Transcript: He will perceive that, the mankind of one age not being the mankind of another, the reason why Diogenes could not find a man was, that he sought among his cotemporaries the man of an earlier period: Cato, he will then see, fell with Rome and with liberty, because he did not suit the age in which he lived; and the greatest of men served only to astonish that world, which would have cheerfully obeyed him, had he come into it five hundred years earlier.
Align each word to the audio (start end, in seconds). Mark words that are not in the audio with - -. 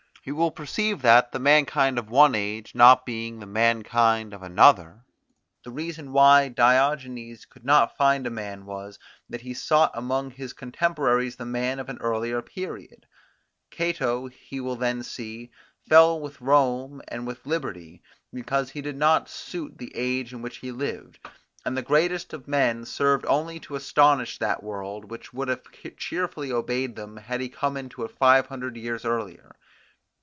He 0.23 0.31
will 0.31 0.51
perceive 0.51 1.01
that, 1.01 1.31
the 1.31 1.39
mankind 1.39 1.97
of 1.97 2.11
one 2.11 2.35
age 2.35 2.75
not 2.75 3.07
being 3.07 3.39
the 3.39 3.47
mankind 3.47 4.35
of 4.35 4.43
another, 4.43 5.03
the 5.63 5.71
reason 5.71 6.13
why 6.13 6.47
Diogenes 6.49 7.45
could 7.45 7.65
not 7.65 7.97
find 7.97 8.27
a 8.27 8.29
man 8.29 8.67
was, 8.67 8.99
that 9.27 9.41
he 9.41 9.55
sought 9.55 9.89
among 9.95 10.29
his 10.29 10.53
cotemporaries 10.53 11.37
the 11.37 11.45
man 11.47 11.79
of 11.79 11.89
an 11.89 11.97
earlier 12.01 12.39
period: 12.43 13.07
Cato, 13.71 14.27
he 14.27 14.59
will 14.61 14.75
then 14.75 15.01
see, 15.01 15.49
fell 15.89 16.19
with 16.19 16.39
Rome 16.39 17.01
and 17.07 17.25
with 17.25 17.43
liberty, 17.47 18.03
because 18.31 18.69
he 18.69 18.81
did 18.83 18.97
not 18.97 19.27
suit 19.27 19.79
the 19.79 19.91
age 19.95 20.33
in 20.33 20.43
which 20.43 20.57
he 20.57 20.71
lived; 20.71 21.17
and 21.65 21.75
the 21.75 21.81
greatest 21.81 22.31
of 22.31 22.47
men 22.47 22.85
served 22.85 23.25
only 23.25 23.59
to 23.61 23.73
astonish 23.75 24.37
that 24.37 24.61
world, 24.61 25.05
which 25.09 25.33
would 25.33 25.47
have 25.47 25.63
cheerfully 25.97 26.51
obeyed 26.51 26.95
him, 26.95 27.17
had 27.17 27.41
he 27.41 27.49
come 27.49 27.75
into 27.75 28.03
it 28.05 28.11
five 28.19 28.45
hundred 28.45 28.77
years 28.77 29.03
earlier. 29.03 29.55